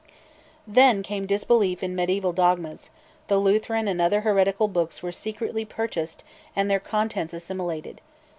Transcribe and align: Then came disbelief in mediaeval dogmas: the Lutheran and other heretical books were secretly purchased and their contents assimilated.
Then 0.65 1.03
came 1.03 1.27
disbelief 1.27 1.83
in 1.83 1.95
mediaeval 1.95 2.33
dogmas: 2.33 2.89
the 3.27 3.37
Lutheran 3.37 3.87
and 3.87 4.01
other 4.01 4.21
heretical 4.21 4.67
books 4.67 5.03
were 5.03 5.11
secretly 5.11 5.63
purchased 5.63 6.23
and 6.55 6.71
their 6.71 6.79
contents 6.79 7.33
assimilated. 7.35 8.01